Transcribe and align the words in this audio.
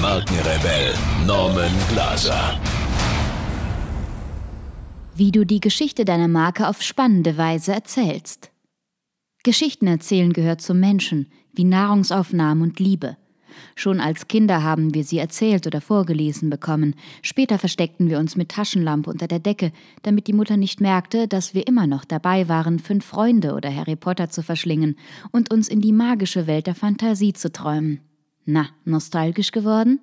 Markenrebell 0.00 0.94
Norman 1.26 1.72
Glaser. 1.90 2.58
Wie 5.14 5.30
du 5.30 5.44
die 5.44 5.60
Geschichte 5.60 6.06
deiner 6.06 6.26
Marke 6.26 6.68
auf 6.68 6.80
spannende 6.80 7.36
Weise 7.36 7.74
erzählst. 7.74 8.50
Geschichten 9.42 9.86
erzählen 9.86 10.32
gehört 10.32 10.62
zum 10.62 10.80
Menschen, 10.80 11.30
wie 11.52 11.64
Nahrungsaufnahme 11.64 12.62
und 12.62 12.80
Liebe. 12.80 13.18
Schon 13.74 14.00
als 14.00 14.26
Kinder 14.26 14.62
haben 14.62 14.94
wir 14.94 15.04
sie 15.04 15.18
erzählt 15.18 15.66
oder 15.66 15.82
vorgelesen 15.82 16.48
bekommen. 16.48 16.94
Später 17.20 17.58
versteckten 17.58 18.08
wir 18.08 18.18
uns 18.18 18.36
mit 18.36 18.48
Taschenlampe 18.48 19.10
unter 19.10 19.28
der 19.28 19.38
Decke, 19.38 19.70
damit 20.02 20.28
die 20.28 20.32
Mutter 20.32 20.56
nicht 20.56 20.80
merkte, 20.80 21.28
dass 21.28 21.52
wir 21.52 21.66
immer 21.66 21.86
noch 21.86 22.06
dabei 22.06 22.48
waren, 22.48 22.78
fünf 22.78 23.04
Freunde 23.04 23.52
oder 23.52 23.74
Harry 23.74 23.96
Potter 23.96 24.30
zu 24.30 24.42
verschlingen 24.42 24.96
und 25.30 25.52
uns 25.52 25.68
in 25.68 25.82
die 25.82 25.92
magische 25.92 26.46
Welt 26.46 26.66
der 26.66 26.74
Fantasie 26.74 27.34
zu 27.34 27.52
träumen. 27.52 28.00
Na, 28.44 28.68
nostalgisch 28.84 29.52
geworden? 29.52 30.00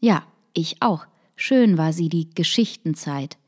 Ja, 0.00 0.24
ich 0.54 0.76
auch. 0.80 1.06
Schön 1.36 1.78
war 1.78 1.92
sie 1.92 2.08
die 2.08 2.30
Geschichtenzeit. 2.30 3.38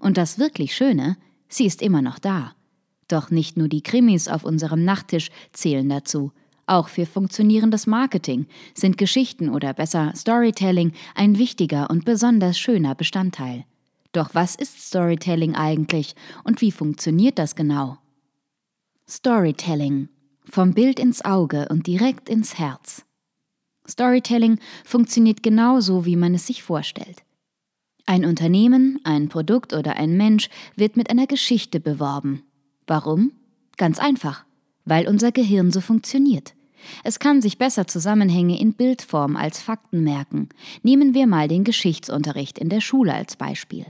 Und 0.00 0.16
das 0.16 0.38
wirklich 0.38 0.74
Schöne, 0.74 1.16
sie 1.48 1.66
ist 1.66 1.82
immer 1.82 2.02
noch 2.02 2.18
da. 2.18 2.52
Doch 3.08 3.30
nicht 3.30 3.56
nur 3.56 3.68
die 3.68 3.82
Krimis 3.82 4.28
auf 4.28 4.44
unserem 4.44 4.84
Nachttisch 4.84 5.30
zählen 5.52 5.88
dazu. 5.88 6.32
Auch 6.66 6.88
für 6.88 7.06
funktionierendes 7.06 7.86
Marketing 7.86 8.46
sind 8.74 8.98
Geschichten 8.98 9.48
oder 9.48 9.72
besser 9.72 10.12
Storytelling 10.16 10.92
ein 11.14 11.38
wichtiger 11.38 11.88
und 11.90 12.04
besonders 12.04 12.58
schöner 12.58 12.96
Bestandteil. 12.96 13.64
Doch 14.10 14.30
was 14.32 14.56
ist 14.56 14.80
Storytelling 14.88 15.54
eigentlich 15.54 16.14
und 16.42 16.60
wie 16.60 16.72
funktioniert 16.72 17.38
das 17.38 17.54
genau? 17.54 17.98
Storytelling. 19.08 20.08
Vom 20.48 20.74
Bild 20.74 20.98
ins 20.98 21.24
Auge 21.24 21.68
und 21.70 21.86
direkt 21.86 22.28
ins 22.28 22.58
Herz. 22.58 23.04
Storytelling 23.88 24.58
funktioniert 24.84 25.42
genauso, 25.42 26.04
wie 26.04 26.16
man 26.16 26.34
es 26.34 26.46
sich 26.46 26.62
vorstellt. 26.62 27.22
Ein 28.06 28.24
Unternehmen, 28.24 29.00
ein 29.04 29.28
Produkt 29.28 29.72
oder 29.72 29.96
ein 29.96 30.16
Mensch 30.16 30.48
wird 30.76 30.96
mit 30.96 31.10
einer 31.10 31.26
Geschichte 31.26 31.80
beworben. 31.80 32.42
Warum? 32.86 33.32
Ganz 33.76 33.98
einfach, 33.98 34.44
weil 34.84 35.08
unser 35.08 35.32
Gehirn 35.32 35.72
so 35.72 35.80
funktioniert. 35.80 36.54
Es 37.02 37.18
kann 37.18 37.42
sich 37.42 37.58
besser 37.58 37.88
Zusammenhänge 37.88 38.60
in 38.60 38.74
Bildform 38.74 39.36
als 39.36 39.60
Fakten 39.60 40.04
merken. 40.04 40.48
Nehmen 40.82 41.14
wir 41.14 41.26
mal 41.26 41.48
den 41.48 41.64
Geschichtsunterricht 41.64 42.58
in 42.58 42.68
der 42.68 42.80
Schule 42.80 43.12
als 43.12 43.34
Beispiel. 43.34 43.86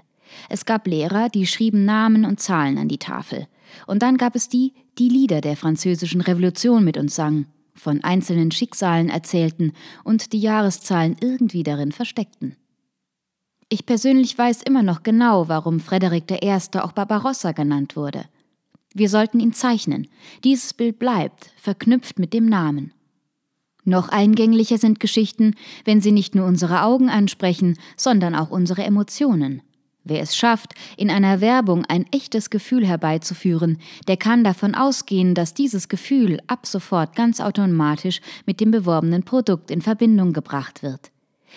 Es 0.48 0.64
gab 0.64 0.86
Lehrer, 0.86 1.28
die 1.28 1.46
schrieben 1.46 1.84
Namen 1.84 2.24
und 2.24 2.40
Zahlen 2.40 2.78
an 2.78 2.88
die 2.88 2.98
Tafel. 2.98 3.46
Und 3.86 4.02
dann 4.02 4.16
gab 4.16 4.34
es 4.34 4.48
die, 4.48 4.72
die 4.98 5.08
Lieder 5.08 5.40
der 5.40 5.56
französischen 5.56 6.20
Revolution 6.20 6.84
mit 6.84 6.96
uns 6.96 7.14
sangen, 7.14 7.46
von 7.76 8.02
einzelnen 8.02 8.50
Schicksalen 8.50 9.08
erzählten 9.08 9.72
und 10.04 10.32
die 10.32 10.40
Jahreszahlen 10.40 11.16
irgendwie 11.20 11.62
darin 11.62 11.92
versteckten. 11.92 12.56
Ich 13.68 13.84
persönlich 13.84 14.36
weiß 14.36 14.62
immer 14.62 14.82
noch 14.82 15.02
genau, 15.02 15.48
warum 15.48 15.80
Frederik 15.80 16.30
I. 16.30 16.52
auch 16.78 16.92
Barbarossa 16.92 17.52
genannt 17.52 17.96
wurde. 17.96 18.24
Wir 18.94 19.08
sollten 19.08 19.40
ihn 19.40 19.52
zeichnen. 19.52 20.08
Dieses 20.44 20.72
Bild 20.72 20.98
bleibt, 20.98 21.50
verknüpft 21.56 22.18
mit 22.18 22.32
dem 22.32 22.46
Namen. 22.46 22.92
Noch 23.84 24.08
eingänglicher 24.08 24.78
sind 24.78 25.00
Geschichten, 25.00 25.54
wenn 25.84 26.00
sie 26.00 26.12
nicht 26.12 26.34
nur 26.34 26.46
unsere 26.46 26.82
Augen 26.82 27.08
ansprechen, 27.08 27.78
sondern 27.96 28.34
auch 28.34 28.50
unsere 28.50 28.82
Emotionen. 28.84 29.62
Wer 30.08 30.22
es 30.22 30.36
schafft, 30.36 30.74
in 30.96 31.10
einer 31.10 31.40
Werbung 31.40 31.84
ein 31.86 32.06
echtes 32.12 32.48
Gefühl 32.48 32.86
herbeizuführen, 32.86 33.78
der 34.06 34.16
kann 34.16 34.44
davon 34.44 34.76
ausgehen, 34.76 35.34
dass 35.34 35.52
dieses 35.52 35.88
Gefühl 35.88 36.38
ab 36.46 36.64
sofort 36.64 37.16
ganz 37.16 37.40
automatisch 37.40 38.20
mit 38.46 38.60
dem 38.60 38.70
beworbenen 38.70 39.24
Produkt 39.24 39.68
in 39.68 39.82
Verbindung 39.82 40.32
gebracht 40.32 40.84
wird. 40.84 41.10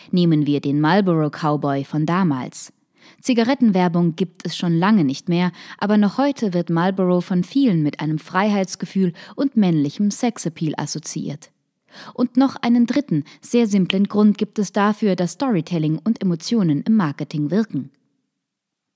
Nehmen 0.09 0.48
wir 0.48 0.62
den 0.62 0.82
Marlboro 0.82 1.30
Cowboy 1.30 1.84
von 1.84 2.08
damals. 2.08 2.74
Zigarettenwerbung 3.22 4.16
gibt 4.16 4.44
es 4.48 4.58
schon 4.58 4.74
lange 4.74 5.04
nicht 5.04 5.30
mehr, 5.30 5.52
aber 5.78 5.98
noch 5.98 6.18
heute 6.18 6.52
wird 6.52 6.72
Marlboro 6.72 7.22
von 7.22 7.44
vielen 7.44 7.84
mit 7.84 8.00
einem 8.00 8.18
Freiheitsgefühl 8.18 9.14
und 9.36 9.58
männlichem 9.58 10.09
Sexappeal 10.09 10.74
assoziiert. 10.76 11.52
Und 12.16 12.36
noch 12.36 12.56
einen 12.56 12.88
dritten, 12.88 13.26
sehr 13.42 13.68
simplen 13.68 14.06
Grund 14.06 14.40
gibt 14.40 14.58
es 14.58 14.72
dafür, 14.72 15.16
dass 15.16 15.34
Storytelling 15.34 16.00
und 16.04 16.20
Emotionen 16.24 16.82
im 16.82 16.96
Marketing 16.96 17.52
wirken. 17.52 17.92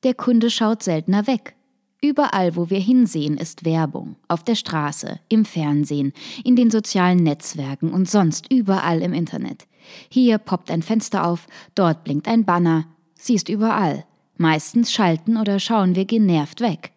Der 0.04 0.14
Kunde 0.14 0.50
schaut 0.50 0.84
seltener 0.84 1.28
weg. 1.28 1.56
Überall, 2.02 2.58
wo 2.58 2.70
wir 2.70 2.80
hinsehen, 2.80 3.38
ist 3.38 3.64
Werbung. 3.64 4.18
Auf 4.28 4.44
der 4.44 4.56
Straße, 4.56 5.20
im 5.30 5.46
Fernsehen, 5.46 6.12
in 6.44 6.58
den 6.58 6.70
sozialen 6.70 7.24
Netzwerken 7.24 7.92
und 7.94 8.10
sonst 8.10 8.52
überall 8.52 9.02
im 9.02 9.14
Internet. 9.14 9.66
Hier 10.10 10.38
poppt 10.38 10.70
ein 10.72 10.82
Fenster 10.82 11.26
auf, 11.26 11.48
dort 11.76 12.04
blinkt 12.04 12.28
ein 12.28 12.44
Banner, 12.44 12.86
Sie 13.24 13.36
ist 13.36 13.48
überall. 13.48 14.04
Meistens 14.36 14.92
schalten 14.92 15.38
oder 15.38 15.58
schauen 15.58 15.96
wir 15.96 16.04
genervt 16.04 16.60
weg. 16.60 16.92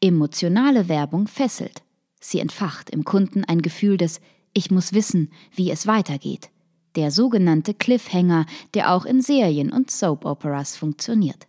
Emotionale 0.00 0.88
Werbung 0.88 1.26
fesselt. 1.26 1.82
Sie 2.20 2.38
entfacht 2.38 2.88
im 2.88 3.04
Kunden 3.04 3.44
ein 3.44 3.60
Gefühl 3.60 3.98
des 3.98 4.22
Ich 4.54 4.70
muss 4.70 4.94
wissen, 4.94 5.30
wie 5.54 5.70
es 5.70 5.86
weitergeht. 5.86 6.48
Der 6.96 7.10
sogenannte 7.10 7.74
Cliffhanger, 7.74 8.46
der 8.72 8.94
auch 8.94 9.04
in 9.04 9.20
Serien 9.20 9.70
und 9.70 9.90
Soap-Operas 9.90 10.74
funktioniert. 10.76 11.46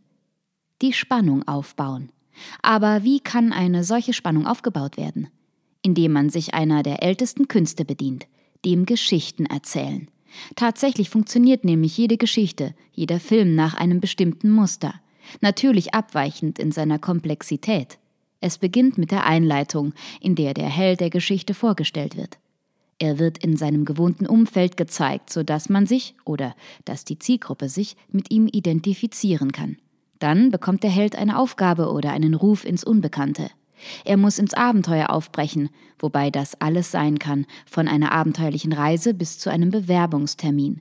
Die 0.84 0.92
Spannung 0.92 1.48
aufbauen. 1.48 2.10
Aber 2.62 3.06
wie 3.06 3.22
kann 3.22 3.54
eine 3.54 3.86
solche 3.86 4.12
Spannung 4.12 4.46
aufgebaut 4.46 4.98
werden? 4.98 5.30
Indem 5.82 6.12
man 6.12 6.30
sich 6.30 6.54
einer 6.54 6.84
der 6.84 7.02
ältesten 7.02 7.48
Künste 7.48 7.86
bedient, 7.86 8.28
dem 8.66 8.86
Geschichten 8.86 9.46
erzählen. 9.46 10.10
Tatsächlich 10.58 11.10
funktioniert 11.10 11.64
nämlich 11.64 11.98
jede 11.98 12.18
Geschichte, 12.18 12.76
jeder 12.92 13.22
Film 13.22 13.56
nach 13.56 13.76
einem 13.76 14.02
bestimmten 14.02 14.52
Muster, 14.52 14.94
natürlich 15.40 15.94
abweichend 15.94 16.60
in 16.60 16.74
seiner 16.74 17.00
Komplexität. 17.00 17.98
Es 18.42 18.58
beginnt 18.58 18.98
mit 18.98 19.12
der 19.12 19.26
Einleitung, 19.26 19.94
in 20.20 20.36
der 20.36 20.54
der 20.54 20.68
Held 20.68 21.00
der 21.00 21.10
Geschichte 21.10 21.54
vorgestellt 21.54 22.18
wird. 22.18 22.40
Er 23.00 23.20
wird 23.20 23.38
in 23.38 23.56
seinem 23.56 23.86
gewohnten 23.86 24.26
Umfeld 24.26 24.76
gezeigt, 24.76 25.32
sodass 25.32 25.70
man 25.70 25.88
sich 25.88 26.14
oder 26.26 26.58
dass 26.84 27.06
die 27.06 27.20
Zielgruppe 27.20 27.70
sich 27.70 27.96
mit 28.12 28.34
ihm 28.34 28.48
identifizieren 28.48 29.54
kann. 29.54 29.78
Dann 30.24 30.52
bekommt 30.52 30.84
der 30.84 30.90
Held 30.90 31.18
eine 31.18 31.38
Aufgabe 31.38 31.92
oder 31.92 32.12
einen 32.14 32.34
Ruf 32.34 32.64
ins 32.64 32.86
Unbekannte. 32.86 33.50
Er 34.06 34.16
muss 34.16 34.40
ins 34.40 34.54
Abenteuer 34.54 35.10
aufbrechen, 35.10 35.70
wobei 36.00 36.30
das 36.30 36.56
alles 36.62 36.92
sein 36.92 37.20
kann, 37.20 37.46
von 37.66 37.90
einer 37.90 38.14
abenteuerlichen 38.14 38.72
Reise 38.72 39.14
bis 39.14 39.38
zu 39.38 39.50
einem 39.50 39.70
Bewerbungstermin. 39.70 40.80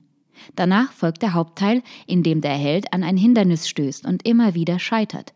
Danach 0.55 0.93
folgt 0.93 1.23
der 1.23 1.33
Hauptteil, 1.33 1.83
in 2.07 2.23
dem 2.23 2.39
der 2.39 2.53
Held 2.53 2.93
an 2.93 3.03
ein 3.03 3.17
Hindernis 3.17 3.67
stößt 3.67 4.05
und 4.05 4.25
immer 4.25 4.53
wieder 4.53 4.79
scheitert. 4.79 5.33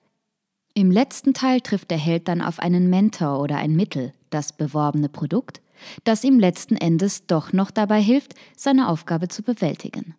Im 0.74 0.89
letzten 0.89 1.34
Teil 1.34 1.59
trifft 1.59 1.91
der 1.91 1.97
Held 1.97 2.29
dann 2.29 2.41
auf 2.41 2.59
einen 2.59 2.89
Mentor 2.89 3.41
oder 3.41 3.57
ein 3.57 3.75
Mittel, 3.75 4.13
das 4.29 4.53
beworbene 4.53 5.09
Produkt, 5.09 5.59
das 6.06 6.24
ihm 6.24 6.39
letzten 6.39 6.78
Endes 6.78 7.25
doch 7.28 7.51
noch 7.51 7.72
dabei 7.72 8.01
hilft, 8.01 8.35
seine 8.56 8.88
Aufgabe 8.88 9.27
zu 9.27 9.44
bewältigen. 9.44 10.15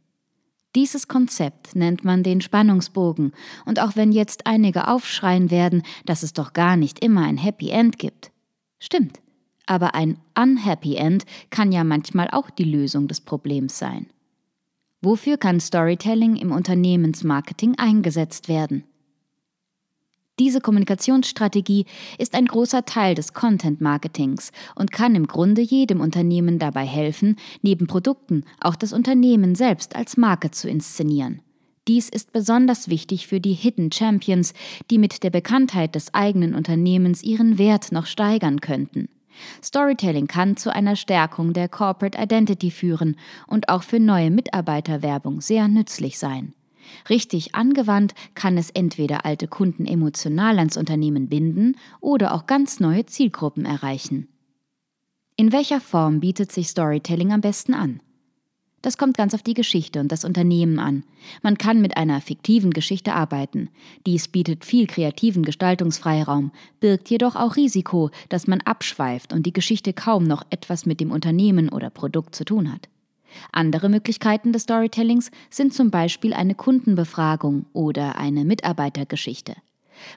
Dieses 0.74 1.08
Konzept 1.08 1.74
nennt 1.74 2.04
man 2.04 2.22
den 2.22 2.40
Spannungsbogen, 2.40 3.32
und 3.64 3.80
auch 3.80 3.96
wenn 3.96 4.12
jetzt 4.12 4.46
einige 4.46 4.88
aufschreien 4.88 5.50
werden, 5.50 5.82
dass 6.04 6.22
es 6.22 6.34
doch 6.34 6.52
gar 6.52 6.76
nicht 6.76 7.02
immer 7.02 7.24
ein 7.24 7.38
Happy 7.38 7.70
End 7.70 7.98
gibt. 7.98 8.30
Stimmt, 8.78 9.20
aber 9.66 9.94
ein 9.94 10.18
Unhappy 10.38 10.96
End 10.96 11.24
kann 11.50 11.72
ja 11.72 11.84
manchmal 11.84 12.28
auch 12.30 12.50
die 12.50 12.64
Lösung 12.64 13.08
des 13.08 13.20
Problems 13.20 13.78
sein. 13.78 14.06
Wofür 15.00 15.36
kann 15.36 15.60
Storytelling 15.60 16.36
im 16.36 16.52
Unternehmensmarketing 16.52 17.78
eingesetzt 17.78 18.48
werden? 18.48 18.84
Diese 20.38 20.60
Kommunikationsstrategie 20.60 21.86
ist 22.18 22.34
ein 22.34 22.46
großer 22.46 22.84
Teil 22.84 23.16
des 23.16 23.32
Content 23.32 23.80
Marketings 23.80 24.52
und 24.76 24.92
kann 24.92 25.16
im 25.16 25.26
Grunde 25.26 25.62
jedem 25.62 26.00
Unternehmen 26.00 26.60
dabei 26.60 26.86
helfen, 26.86 27.36
neben 27.62 27.88
Produkten 27.88 28.44
auch 28.60 28.76
das 28.76 28.92
Unternehmen 28.92 29.56
selbst 29.56 29.96
als 29.96 30.16
Marke 30.16 30.52
zu 30.52 30.68
inszenieren. 30.68 31.42
Dies 31.88 32.08
ist 32.08 32.32
besonders 32.32 32.88
wichtig 32.88 33.26
für 33.26 33.40
die 33.40 33.54
Hidden 33.54 33.90
Champions, 33.90 34.52
die 34.90 34.98
mit 34.98 35.24
der 35.24 35.30
Bekanntheit 35.30 35.94
des 35.94 36.12
eigenen 36.14 36.54
Unternehmens 36.54 37.22
ihren 37.22 37.58
Wert 37.58 37.90
noch 37.92 38.06
steigern 38.06 38.60
könnten. 38.60 39.08
Storytelling 39.62 40.26
kann 40.26 40.56
zu 40.56 40.72
einer 40.72 40.96
Stärkung 40.96 41.52
der 41.52 41.68
Corporate 41.68 42.18
Identity 42.20 42.70
führen 42.70 43.16
und 43.46 43.68
auch 43.68 43.82
für 43.82 44.00
neue 44.00 44.30
Mitarbeiterwerbung 44.30 45.40
sehr 45.40 45.66
nützlich 45.68 46.18
sein. 46.18 46.52
Richtig 47.08 47.54
angewandt 47.54 48.14
kann 48.34 48.56
es 48.58 48.70
entweder 48.70 49.24
alte 49.24 49.48
Kunden 49.48 49.86
emotional 49.86 50.58
ans 50.58 50.76
Unternehmen 50.76 51.28
binden 51.28 51.76
oder 52.00 52.34
auch 52.34 52.46
ganz 52.46 52.80
neue 52.80 53.06
Zielgruppen 53.06 53.64
erreichen. 53.64 54.28
In 55.36 55.52
welcher 55.52 55.80
Form 55.80 56.20
bietet 56.20 56.50
sich 56.50 56.68
Storytelling 56.68 57.32
am 57.32 57.40
besten 57.40 57.74
an? 57.74 58.00
Das 58.82 58.96
kommt 58.96 59.16
ganz 59.16 59.34
auf 59.34 59.42
die 59.42 59.54
Geschichte 59.54 59.98
und 59.98 60.12
das 60.12 60.24
Unternehmen 60.24 60.78
an. 60.78 61.02
Man 61.42 61.58
kann 61.58 61.80
mit 61.82 61.96
einer 61.96 62.20
fiktiven 62.20 62.72
Geschichte 62.72 63.12
arbeiten. 63.12 63.70
Dies 64.06 64.28
bietet 64.28 64.64
viel 64.64 64.86
kreativen 64.86 65.42
Gestaltungsfreiraum, 65.42 66.52
birgt 66.78 67.10
jedoch 67.10 67.34
auch 67.34 67.56
Risiko, 67.56 68.10
dass 68.28 68.46
man 68.46 68.60
abschweift 68.60 69.32
und 69.32 69.46
die 69.46 69.52
Geschichte 69.52 69.92
kaum 69.92 70.24
noch 70.24 70.44
etwas 70.50 70.86
mit 70.86 71.00
dem 71.00 71.10
Unternehmen 71.10 71.68
oder 71.68 71.90
Produkt 71.90 72.36
zu 72.36 72.44
tun 72.44 72.72
hat. 72.72 72.88
Andere 73.52 73.88
Möglichkeiten 73.88 74.52
des 74.52 74.62
Storytellings 74.62 75.30
sind 75.50 75.74
zum 75.74 75.90
Beispiel 75.90 76.32
eine 76.34 76.54
Kundenbefragung 76.54 77.66
oder 77.72 78.16
eine 78.16 78.44
Mitarbeitergeschichte. 78.44 79.54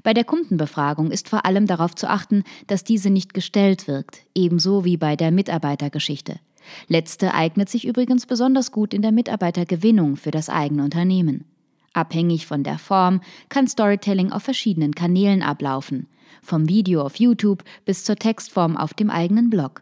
Bei 0.04 0.14
der 0.14 0.24
Kundenbefragung 0.24 1.12
ist 1.12 1.30
vor 1.30 1.46
allem 1.46 1.66
darauf 1.68 1.96
zu 1.96 2.10
achten, 2.10 2.44
dass 2.68 2.84
diese 2.84 3.10
nicht 3.10 3.34
gestellt 3.34 3.88
wirkt, 3.88 4.22
ebenso 4.36 4.86
wie 4.86 4.98
bei 4.98 5.16
der 5.16 5.32
Mitarbeitergeschichte. 5.32 6.40
Letzte 6.88 7.34
eignet 7.34 7.70
sich 7.70 7.86
übrigens 7.86 8.26
besonders 8.26 8.72
gut 8.72 8.94
in 8.94 9.02
der 9.02 9.12
Mitarbeitergewinnung 9.12 10.16
für 10.16 10.32
das 10.32 10.50
eigene 10.50 10.84
Unternehmen. 10.84 11.46
Abhängig 11.94 12.46
von 12.46 12.64
der 12.64 12.78
Form 12.78 13.22
kann 13.50 13.68
Storytelling 13.68 14.32
auf 14.32 14.44
verschiedenen 14.44 14.96
Kanälen 14.96 15.42
ablaufen, 15.42 16.08
vom 16.42 16.70
Video 16.70 17.02
auf 17.02 17.18
YouTube 17.18 17.64
bis 17.86 18.06
zur 18.06 18.16
Textform 18.16 18.78
auf 18.78 18.94
dem 18.94 19.10
eigenen 19.10 19.50
Blog. 19.50 19.82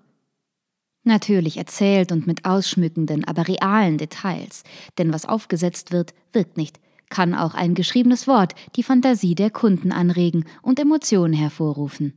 Natürlich 1.10 1.58
erzählt 1.58 2.12
und 2.12 2.28
mit 2.28 2.46
ausschmückenden, 2.46 3.24
aber 3.26 3.48
realen 3.48 3.98
Details, 3.98 4.62
denn 5.00 5.12
was 5.12 5.26
aufgesetzt 5.26 5.92
wird, 5.92 6.14
wirkt 6.34 6.56
nicht, 6.56 6.80
kann 7.10 7.34
auch 7.34 7.56
ein 7.56 7.74
geschriebenes 7.74 8.28
Wort 8.28 8.54
die 8.76 8.84
Fantasie 8.84 9.34
der 9.34 9.50
Kunden 9.50 9.92
anregen 9.92 10.46
und 10.62 10.80
Emotionen 10.80 11.34
hervorrufen. 11.34 12.14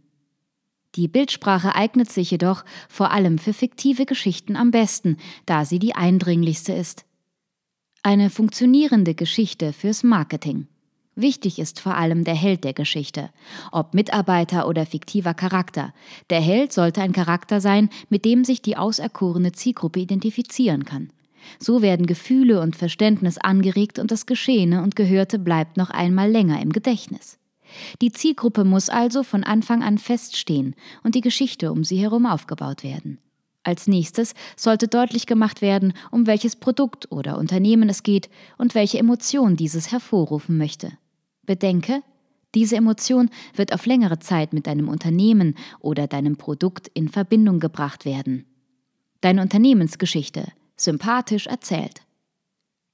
Die 0.95 1.09
Bildsprache 1.09 1.75
eignet 1.75 2.13
sich 2.13 2.33
jedoch 2.33 2.67
vor 2.91 3.13
allem 3.13 3.39
für 3.39 3.55
fiktive 3.55 4.05
Geschichten 4.05 4.57
am 4.57 4.71
besten, 4.71 5.17
da 5.47 5.65
sie 5.65 5.79
die 5.79 5.95
eindringlichste 5.95 6.75
ist. 6.75 7.07
Eine 8.03 8.29
funktionierende 8.29 9.15
Geschichte 9.15 9.73
fürs 9.73 10.03
Marketing. 10.03 10.67
Wichtig 11.15 11.59
ist 11.59 11.79
vor 11.79 11.97
allem 11.97 12.25
der 12.25 12.35
Held 12.35 12.65
der 12.65 12.73
Geschichte, 12.73 13.29
ob 13.71 13.93
Mitarbeiter 13.93 14.67
oder 14.67 14.87
fiktiver 14.87 15.35
Charakter. 15.35 15.93
Der 16.31 16.41
Held 16.41 16.73
sollte 16.73 17.03
ein 17.03 17.13
Charakter 17.13 17.61
sein, 17.61 17.91
mit 18.09 18.25
dem 18.25 18.45
sich 18.45 18.63
die 18.63 18.79
auserkorene 18.79 19.53
Zielgruppe 19.53 20.01
identifizieren 20.01 20.87
kann. 20.87 21.11
So 21.59 21.83
werden 21.83 22.07
Gefühle 22.07 22.61
und 22.61 22.77
Verständnis 22.77 23.37
angeregt 23.37 23.99
und 23.99 24.11
das 24.11 24.25
Geschehene 24.25 24.83
und 24.83 24.97
Gehörte 24.97 25.39
bleibt 25.39 25.77
noch 25.77 25.91
einmal 25.91 26.31
länger 26.31 26.63
im 26.63 26.73
Gedächtnis. 26.73 27.39
Die 28.01 28.13
Zielgruppe 28.13 28.65
muss 28.65 28.89
also 28.89 29.23
von 29.23 29.45
Anfang 29.45 29.83
an 29.83 29.99
feststehen 29.99 30.75
und 31.03 31.15
die 31.15 31.21
Geschichte 31.21 31.73
um 31.73 31.85
sie 31.85 31.99
herum 31.99 32.25
aufgebaut 32.25 32.85
werden. 32.85 33.19
Als 33.65 33.87
nächstes 33.87 34.35
sollte 34.57 34.89
deutlich 34.89 35.27
gemacht 35.27 35.63
werden, 35.63 35.93
um 36.11 36.27
welches 36.27 36.57
Produkt 36.57 37.13
oder 37.13 37.39
Unternehmen 37.39 37.89
es 37.89 38.03
geht 38.03 38.29
und 38.59 38.75
welche 38.75 38.99
Emotion 38.99 39.57
dieses 39.57 39.93
hervorrufen 39.93 40.57
möchte. 40.57 40.93
Bedenke, 41.45 42.03
diese 42.55 42.77
Emotion 42.77 43.31
wird 43.55 43.73
auf 43.73 43.87
längere 43.87 44.19
Zeit 44.19 44.53
mit 44.53 44.67
deinem 44.67 44.89
Unternehmen 44.89 45.55
oder 45.81 46.07
deinem 46.07 46.37
Produkt 46.37 46.89
in 46.89 47.09
Verbindung 47.09 47.61
gebracht 47.61 48.05
werden. 48.05 48.45
Deine 49.23 49.43
Unternehmensgeschichte, 49.43 50.47
sympathisch 50.77 51.47
erzählt. 51.47 52.03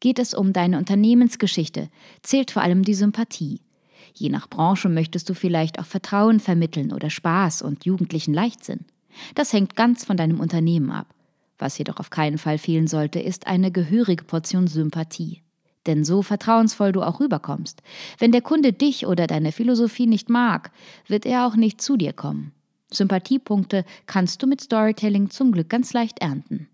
Geht 0.01 0.19
es 0.19 0.33
um 0.33 0.53
deine 0.53 0.79
Unternehmensgeschichte, 0.79 1.91
zählt 2.23 2.53
vor 2.53 2.63
allem 2.63 2.85
die 2.85 2.95
Sympathie. 2.95 3.61
Je 4.15 4.29
nach 4.29 4.49
Branche 4.49 4.89
möchtest 4.89 5.29
du 5.29 5.35
vielleicht 5.35 5.79
auch 5.79 5.87
Vertrauen 5.87 6.39
vermitteln 6.39 6.93
oder 6.93 7.11
Spaß 7.11 7.63
und 7.63 7.85
jugendlichen 7.85 8.33
Leichtsinn. 8.33 8.87
Das 9.35 9.53
hängt 9.53 9.75
ganz 9.75 10.05
von 10.05 10.17
deinem 10.17 10.39
Unternehmen 10.39 10.93
ab. 10.93 11.15
Was 11.59 11.77
jedoch 11.79 11.97
auf 11.97 12.11
keinen 12.11 12.39
Fall 12.39 12.59
fehlen 12.59 12.87
sollte, 12.87 13.19
ist 13.19 13.49
eine 13.49 13.73
gehörige 13.73 14.23
Portion 14.23 14.69
Sympathie. 14.69 15.43
Denn 15.89 16.05
so 16.05 16.23
vertrauensvoll 16.23 16.93
du 16.93 17.03
auch 17.03 17.19
rüberkommst, 17.19 17.83
wenn 18.19 18.31
der 18.31 18.43
Kunde 18.43 18.75
dich 18.75 19.07
oder 19.07 19.27
deine 19.27 19.53
Philosophie 19.53 20.07
nicht 20.07 20.29
mag, 20.29 20.71
wird 21.07 21.25
er 21.25 21.47
auch 21.47 21.57
nicht 21.57 21.81
zu 21.81 21.97
dir 21.97 22.13
kommen. 22.13 22.53
Sympathiepunkte 22.93 23.85
kannst 24.07 24.43
du 24.43 24.47
mit 24.47 24.61
Storytelling 24.61 25.31
zum 25.31 25.51
Glück 25.51 25.71
ganz 25.71 25.95
leicht 25.95 26.21
ernten. 26.21 26.69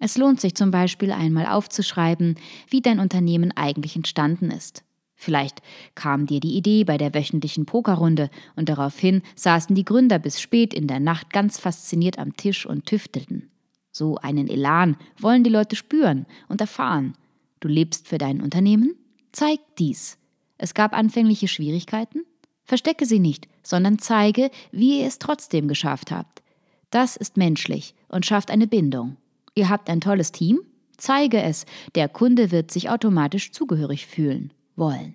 Es 0.00 0.18
lohnt 0.18 0.40
sich 0.40 0.56
zum 0.56 0.72
Beispiel 0.72 1.12
einmal 1.12 1.46
aufzuschreiben, 1.46 2.34
wie 2.68 2.80
dein 2.80 2.98
Unternehmen 2.98 3.52
eigentlich 3.56 3.94
entstanden 3.94 4.50
ist. 4.50 4.82
Vielleicht 5.14 5.62
kam 5.94 6.26
dir 6.26 6.40
die 6.40 6.56
Idee 6.56 6.82
bei 6.82 6.98
der 6.98 7.14
wöchentlichen 7.14 7.66
Pokerrunde 7.66 8.30
und 8.56 8.68
daraufhin 8.68 9.22
saßen 9.36 9.76
die 9.76 9.84
Gründer 9.84 10.18
bis 10.18 10.40
spät 10.40 10.74
in 10.74 10.88
der 10.88 10.98
Nacht 10.98 11.32
ganz 11.32 11.58
fasziniert 11.60 12.18
am 12.18 12.36
Tisch 12.36 12.66
und 12.66 12.86
tüftelten. 12.86 13.50
So 13.92 14.16
einen 14.16 14.48
Elan 14.48 14.96
wollen 15.18 15.44
die 15.44 15.50
Leute 15.50 15.76
spüren 15.76 16.26
und 16.48 16.60
erfahren. 16.60 17.14
Du 17.60 17.68
lebst 17.68 18.08
für 18.08 18.18
dein 18.18 18.40
Unternehmen? 18.40 18.96
Zeig 19.32 19.60
dies. 19.78 20.18
Es 20.58 20.74
gab 20.74 20.92
anfängliche 20.92 21.48
Schwierigkeiten? 21.48 22.24
Verstecke 22.64 23.06
sie 23.06 23.18
nicht, 23.18 23.48
sondern 23.62 23.98
zeige, 23.98 24.50
wie 24.72 25.00
ihr 25.00 25.06
es 25.06 25.18
trotzdem 25.18 25.68
geschafft 25.68 26.10
habt. 26.10 26.42
Das 26.90 27.16
ist 27.16 27.36
menschlich 27.36 27.94
und 28.08 28.26
schafft 28.26 28.50
eine 28.50 28.66
Bindung. 28.66 29.16
Ihr 29.54 29.68
habt 29.68 29.88
ein 29.88 30.00
tolles 30.00 30.32
Team? 30.32 30.60
Zeige 30.96 31.42
es. 31.42 31.66
Der 31.94 32.08
Kunde 32.08 32.50
wird 32.50 32.70
sich 32.70 32.90
automatisch 32.90 33.52
zugehörig 33.52 34.06
fühlen 34.06 34.52
wollen. 34.76 35.14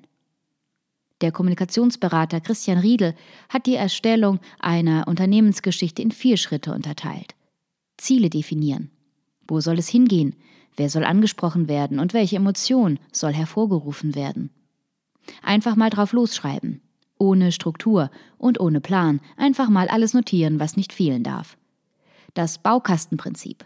Der 1.22 1.32
Kommunikationsberater 1.32 2.42
Christian 2.42 2.78
Riedel 2.78 3.16
hat 3.50 3.66
die 3.68 3.76
Erstellung 3.76 4.40
einer 4.60 5.08
Unternehmensgeschichte 5.08 6.02
in 6.02 6.12
vier 6.12 6.38
Schritte 6.38 6.74
unterteilt. 6.74 7.36
Ziele 7.98 8.30
definieren. 8.30 8.92
Wo 9.48 9.62
soll 9.62 9.80
es 9.80 9.88
hingehen? 9.88 10.36
Wer 10.78 10.90
soll 10.90 11.04
angesprochen 11.04 11.68
werden 11.68 12.00
und 12.00 12.14
welche 12.14 12.36
Emotion 12.36 13.00
soll 13.12 13.34
hervorgerufen 13.34 14.16
werden? 14.16 14.50
Einfach 15.42 15.76
mal 15.76 15.90
drauf 15.90 16.14
losschreiben. 16.14 16.82
Ohne 17.18 17.52
Struktur 17.52 18.12
und 18.38 18.60
ohne 18.60 18.82
Plan. 18.82 19.22
Einfach 19.38 19.70
mal 19.70 19.88
alles 19.88 20.14
notieren, 20.14 20.60
was 20.60 20.76
nicht 20.76 20.92
fehlen 20.92 21.24
darf. 21.24 21.58
Das 22.34 22.58
Baukastenprinzip. 22.58 23.66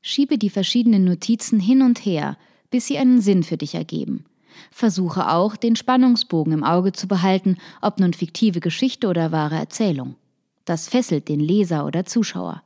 Schiebe 0.00 0.38
die 0.38 0.48
verschiedenen 0.48 1.04
Notizen 1.04 1.60
hin 1.60 1.82
und 1.82 2.04
her, 2.06 2.38
bis 2.70 2.86
sie 2.86 2.96
einen 2.96 3.20
Sinn 3.20 3.42
für 3.42 3.58
dich 3.58 3.74
ergeben. 3.74 4.24
Versuche 4.70 5.30
auch, 5.30 5.56
den 5.56 5.76
Spannungsbogen 5.76 6.52
im 6.54 6.64
Auge 6.64 6.92
zu 6.92 7.06
behalten, 7.06 7.58
ob 7.82 8.00
nun 8.00 8.14
fiktive 8.14 8.60
Geschichte 8.60 9.08
oder 9.08 9.32
wahre 9.32 9.56
Erzählung. 9.56 10.16
Das 10.64 10.88
fesselt 10.88 11.28
den 11.28 11.40
Leser 11.40 11.84
oder 11.84 12.06
Zuschauer. 12.06 12.62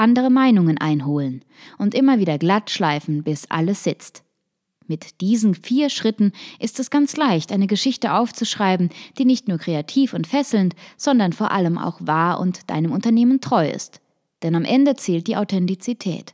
Andere 0.00 0.30
Meinungen 0.30 0.78
einholen 0.78 1.44
und 1.76 1.94
immer 1.94 2.18
wieder 2.18 2.38
glatt 2.38 2.70
schleifen, 2.70 3.22
bis 3.22 3.50
alles 3.50 3.84
sitzt. 3.84 4.22
Mit 4.86 5.20
diesen 5.20 5.54
vier 5.54 5.90
Schritten 5.90 6.32
ist 6.58 6.80
es 6.80 6.88
ganz 6.88 7.18
leicht, 7.18 7.52
eine 7.52 7.66
Geschichte 7.66 8.14
aufzuschreiben, 8.14 8.88
die 9.18 9.26
nicht 9.26 9.46
nur 9.46 9.58
kreativ 9.58 10.14
und 10.14 10.26
fesselnd, 10.26 10.74
sondern 10.96 11.34
vor 11.34 11.50
allem 11.50 11.76
auch 11.76 12.00
wahr 12.00 12.40
und 12.40 12.70
deinem 12.70 12.92
Unternehmen 12.92 13.42
treu 13.42 13.68
ist. 13.68 14.00
Denn 14.42 14.54
am 14.54 14.64
Ende 14.64 14.96
zählt 14.96 15.26
die 15.26 15.36
Authentizität. 15.36 16.32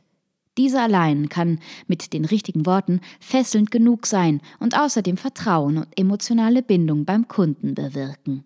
Diese 0.57 0.81
allein 0.81 1.27
kann 1.27 1.59
mit 1.87 2.13
den 2.13 2.23
richtigen 2.23 2.65
Worten 2.65 3.01
fesselnd 3.19 3.69
genug 3.69 4.05
sein 4.05 4.39
und 4.61 4.79
außerdem 4.79 5.17
Vertrauen 5.17 5.79
und 5.79 5.87
emotionale 5.99 6.63
Bindung 6.63 7.03
beim 7.03 7.27
Kunden 7.27 7.75
bewirken. 7.75 8.45